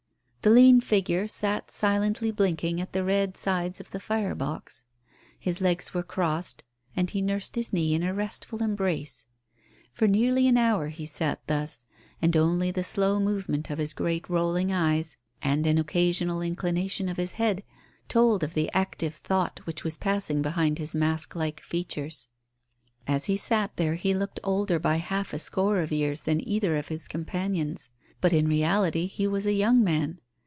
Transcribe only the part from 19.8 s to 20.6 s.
was passing